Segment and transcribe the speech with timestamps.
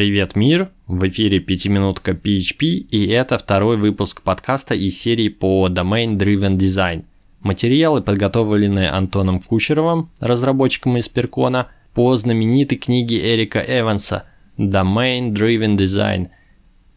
[0.00, 0.70] Привет, мир!
[0.86, 7.04] В эфире пятиминутка PHP и это второй выпуск подкаста из серии по Domain Driven Design.
[7.40, 14.24] Материалы подготовлены Антоном Кучеровым, разработчиком из Перкона, по знаменитой книге Эрика Эванса
[14.56, 16.28] Domain Driven Design.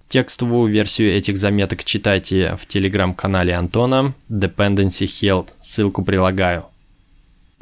[0.07, 6.67] Текстовую версию этих заметок читайте в телеграм-канале Антона Dependency Health, ссылку прилагаю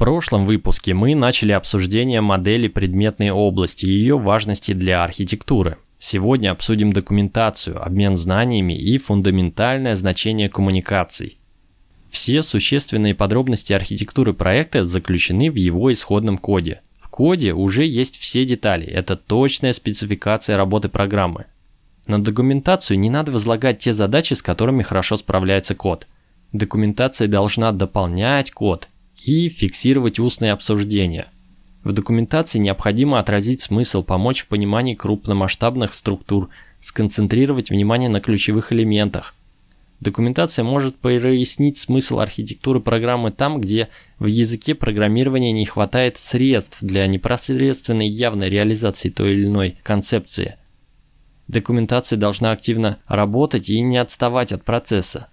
[0.02, 5.78] прошлом выпуске мы начали обсуждение модели предметной области и ее важности для архитектуры.
[6.00, 11.38] Сегодня обсудим документацию, обмен знаниями и фундаментальное значение коммуникаций.
[12.10, 16.80] Все существенные подробности архитектуры проекта заключены в его исходном коде.
[17.00, 21.46] В коде уже есть все детали, это точная спецификация работы программы.
[22.08, 26.08] На документацию не надо возлагать те задачи, с которыми хорошо справляется код.
[26.52, 28.88] Документация должна дополнять код,
[29.24, 31.28] и фиксировать устные обсуждения.
[31.84, 36.48] В документации необходимо отразить смысл, помочь в понимании крупномасштабных структур,
[36.80, 39.34] сконцентрировать внимание на ключевых элементах.
[40.00, 47.06] Документация может прояснить смысл архитектуры программы там, где в языке программирования не хватает средств для
[47.06, 50.56] непосредственной явной реализации той или иной концепции.
[51.46, 55.28] Документация должна активно работать и не отставать от процесса.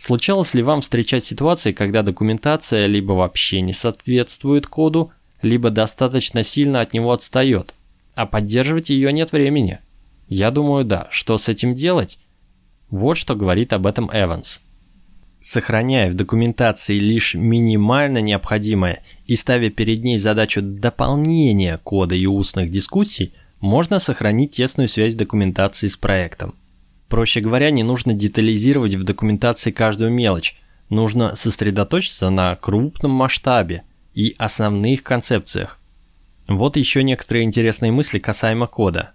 [0.00, 5.12] Случалось ли вам встречать ситуации, когда документация либо вообще не соответствует коду,
[5.42, 7.74] либо достаточно сильно от него отстает,
[8.14, 9.80] а поддерживать ее нет времени?
[10.26, 11.08] Я думаю, да.
[11.10, 12.18] Что с этим делать?
[12.88, 14.62] Вот что говорит об этом Эванс.
[15.38, 22.70] Сохраняя в документации лишь минимально необходимое и ставя перед ней задачу дополнения кода и устных
[22.70, 26.54] дискуссий, можно сохранить тесную связь документации с проектом.
[27.10, 30.56] Проще говоря, не нужно детализировать в документации каждую мелочь,
[30.90, 33.82] нужно сосредоточиться на крупном масштабе
[34.14, 35.80] и основных концепциях.
[36.46, 39.10] Вот еще некоторые интересные мысли касаемо кода.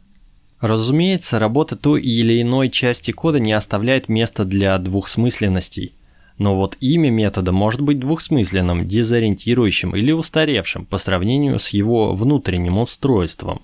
[0.60, 5.96] Разумеется, работа той или иной части кода не оставляет места для двухсмысленностей.
[6.38, 12.78] Но вот имя метода может быть двухсмысленным, дезориентирующим или устаревшим по сравнению с его внутренним
[12.78, 13.62] устройством.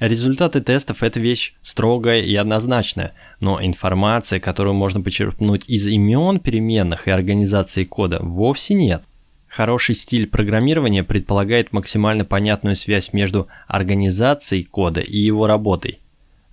[0.00, 7.06] Результаты тестов– это вещь строгая и однозначная, но информация, которую можно почерпнуть из имен переменных
[7.06, 9.02] и организации кода, вовсе нет.
[9.46, 15.98] Хороший стиль программирования предполагает максимально понятную связь между организацией кода и его работой.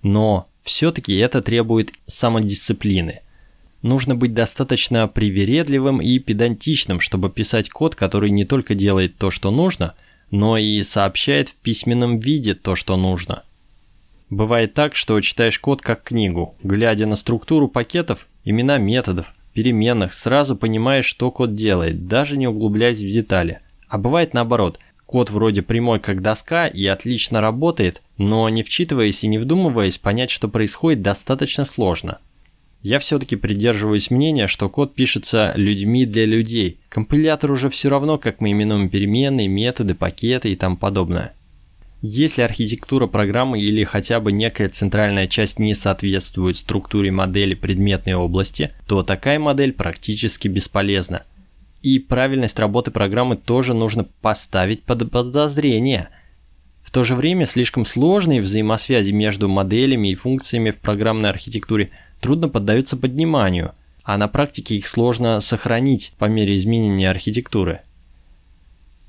[0.02, 3.22] Но все-таки это требует самодисциплины.
[3.80, 9.50] Нужно быть достаточно привередливым и педантичным, чтобы писать код, который не только делает то, что
[9.50, 9.94] нужно–
[10.30, 13.44] но и сообщает в письменном виде то, что нужно.
[14.30, 20.54] Бывает так, что читаешь код как книгу, глядя на структуру пакетов, имена методов, переменных, сразу
[20.54, 23.60] понимаешь, что код делает, даже не углубляясь в детали.
[23.88, 29.28] А бывает наоборот, код вроде прямой как доска и отлично работает, но не вчитываясь и
[29.28, 32.18] не вдумываясь, понять, что происходит, достаточно сложно.
[32.88, 36.78] Я все-таки придерживаюсь мнения, что код пишется людьми для людей.
[36.88, 41.34] Компилятор уже все равно, как мы именуем переменные, методы, пакеты и тому подобное.
[42.00, 48.72] Если архитектура программы или хотя бы некая центральная часть не соответствует структуре модели предметной области,
[48.86, 51.24] то такая модель практически бесполезна.
[51.82, 56.08] И правильность работы программы тоже нужно поставить под подозрение.
[56.82, 61.90] В то же время слишком сложные взаимосвязи между моделями и функциями в программной архитектуре–
[62.20, 67.80] трудно поддаются подниманию, а на практике их сложно сохранить по мере изменения архитектуры.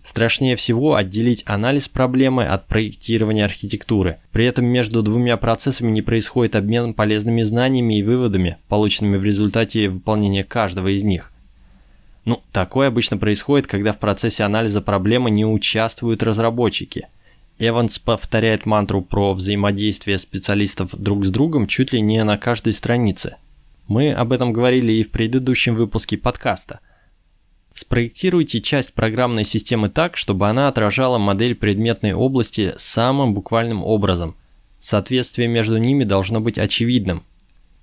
[0.04, 4.18] Страшнее всего отделить анализ проблемы от проектирования архитектуры.
[4.32, 9.90] При этом между двумя процессами не происходит обмен полезными знаниями и выводами, полученными в результате
[9.90, 11.32] выполнения каждого из них.
[12.26, 17.08] Ну, такое обычно происходит, когда в процессе анализа проблемы не участвуют разработчики–
[17.60, 23.36] Эванс повторяет мантру про взаимодействие специалистов друг с другом чуть ли не на каждой странице.
[23.88, 26.80] Мы об этом говорили и в предыдущем выпуске подкаста.
[27.74, 34.38] Спроектируйте часть программной системы так, чтобы она отражала модель предметной области самым буквальным образом.
[34.80, 37.24] Соответствие между ними должно быть очевидным.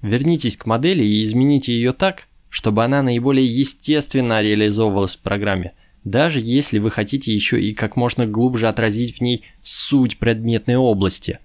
[0.01, 5.75] Вернитесь к модели и измените ее так, чтобы она наиболее естественно реализовывалась в программе–
[6.07, 11.41] даже если вы хотите еще и как можно глубже отразить в ней суть предметной области.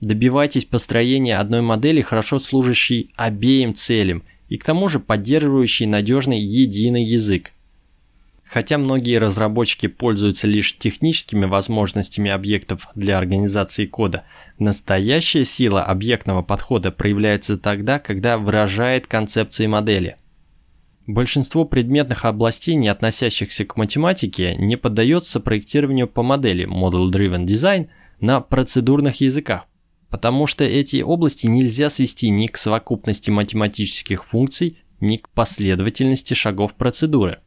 [0.00, 7.02] Добивайтесь построения одной модели, хорошо служащей обеим целям и к тому же поддерживающей надежный единый
[7.02, 7.50] язык.
[8.44, 14.22] Хотя многие разработчики пользуются лишь техническими возможностями объектов для организации кода,
[14.60, 20.18] настоящая сила объектного подхода проявляется тогда, когда выражает концепции модели.
[21.06, 27.88] Большинство предметных областей, не относящихся к математике, не поддается проектированию по модели Model Driven Design
[28.20, 29.66] на процедурных языках,
[30.10, 36.74] потому что эти области нельзя свести ни к совокупности математических функций, ни к последовательности шагов
[36.74, 37.40] процедуры.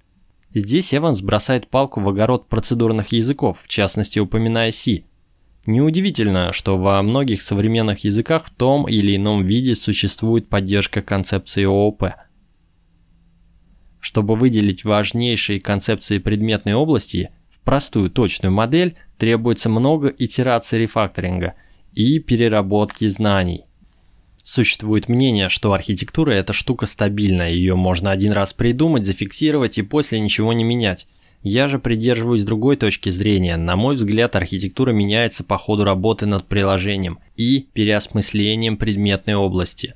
[0.54, 5.04] Здесь Эванс бросает палку в огород процедурных языков, в частности упоминая C.
[5.66, 12.04] Неудивительно, что во многих современных языках в том или ином виде существует поддержка концепции ООП.
[14.06, 21.56] Чтобы выделить важнейшие концепции предметной области в простую точную модель, требуется много итераций рефакторинга–
[21.96, 23.66] и переработки знаний.
[24.44, 30.20] Существует мнение, что архитектура– это штука стабильная, ее можно один раз придумать, зафиксировать и после
[30.20, 31.08] ничего не менять.
[31.42, 33.58] Я же придерживаюсь другой точки зрения.
[33.58, 39.96] На мой взгляд, архитектура меняется по ходу работы над приложением и переосмыслением предметной области.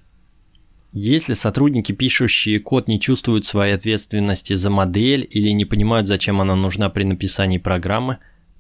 [0.92, 6.56] Если сотрудники, пишущие код, не чувствуют своей ответственности за модель или не понимают, зачем она
[6.56, 8.18] нужна при написании программы,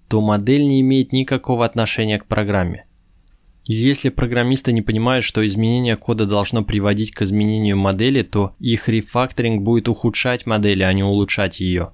[0.07, 2.85] то модель не имеет никакого отношения к программе.
[3.65, 9.61] Если программисты не понимают, что изменение кода должно приводить к изменению модели, то их рефакторинг
[9.61, 11.91] будет ухудшать модель, а не улучшать ее.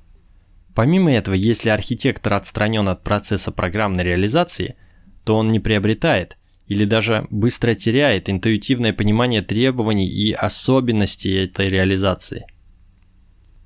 [0.73, 4.75] Помимо этого, если архитектор отстранен от процесса программной реализации,
[5.23, 12.45] то он не приобретает или даже быстро теряет интуитивное понимание требований и особенностей этой реализации.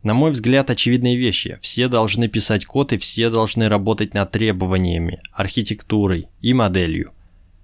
[0.04, 1.60] На мой взгляд, очевидные вещи.
[1.62, 7.12] Все должны писать код и все должны работать над требованиями, архитектурой и моделью.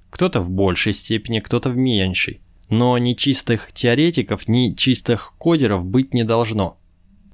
[0.09, 2.41] Кто-то в большей степени, кто-то в меньшей.
[2.69, 6.77] Но ни чистых теоретиков, ни чистых кодеров быть не должно.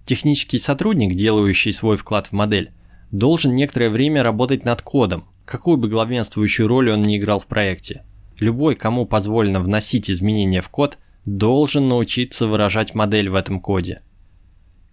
[0.05, 2.71] Технический сотрудник, делающий свой вклад в модель,
[3.11, 8.03] должен некоторое время работать над кодом, какую бы главенствующую роль он ни играл в проекте.
[8.39, 14.01] Любой, кому позволено вносить изменения в код, должен научиться выражать модель в этом коде.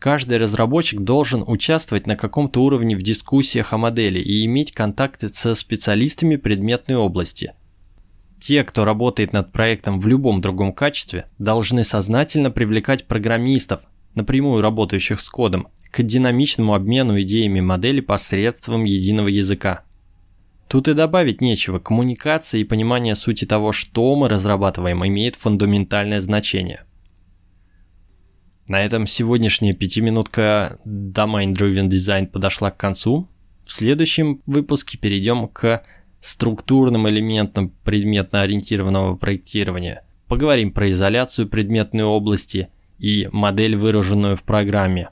[0.00, 5.54] Каждый разработчик должен участвовать на каком-то уровне в дискуссиях о модели и иметь контакты со
[5.54, 7.52] специалистами предметной области–
[8.40, 13.80] те, кто работает над проектом в любом другом качестве, должны сознательно привлекать программистов,
[14.14, 19.84] напрямую работающих с кодом, к динамичному обмену идеями модели посредством единого языка.
[20.68, 26.84] Тут и добавить нечего, коммуникация и понимание сути того, что мы разрабатываем, имеет фундаментальное значение.
[28.66, 33.30] На этом сегодняшняя пятиминутка Domain Driven Design подошла к концу.
[33.64, 35.84] В следующем выпуске перейдем к
[36.20, 40.04] структурным элементом предметно-ориентированного проектирования.
[40.26, 42.68] Поговорим про изоляцию предметной области
[42.98, 45.08] и модель, выраженную в программе.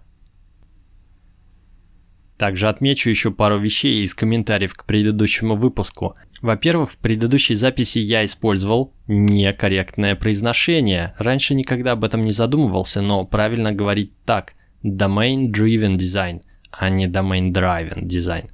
[2.38, 6.16] Также отмечу еще пару вещей из комментариев к предыдущему выпуску.
[6.42, 11.14] Во-первых, в предыдущей записи я использовал некорректное произношение.
[11.18, 14.54] Раньше никогда об этом не задумывался, но правильно говорить так–
[14.84, 18.50] Domain Driven Design, а не Domain Driven Design.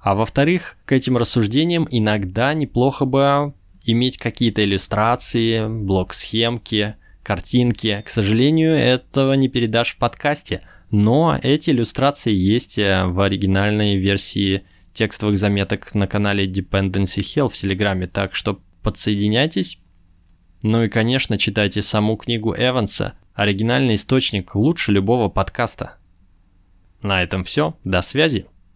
[0.00, 3.54] А во-вторых, к этим рассуждениям иногда неплохо бы
[3.84, 8.02] иметь какие-то иллюстрации, блок-схемки, картинки.
[8.04, 10.62] К сожалению, этого не передашь в подкасте,
[10.92, 14.62] но эти иллюстрации есть э, в оригинальной версии
[14.92, 19.78] текстовых заметок на канале Dependency Hell в Телеграме, так что подсоединяйтесь.
[20.60, 23.14] Ну и, конечно, читайте саму книгу Эванса.
[23.32, 25.96] Оригинальный источник лучше любого подкаста.
[27.00, 27.74] На этом все.
[27.84, 28.44] До связи.